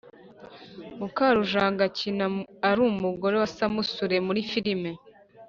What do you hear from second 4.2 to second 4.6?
muri